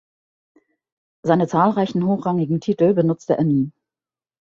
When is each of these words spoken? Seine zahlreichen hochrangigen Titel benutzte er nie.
Seine 1.23 1.47
zahlreichen 1.47 2.03
hochrangigen 2.07 2.59
Titel 2.59 2.95
benutzte 2.95 3.37
er 3.37 3.43
nie. 3.43 3.71